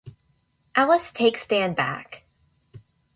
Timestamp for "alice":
0.73-1.11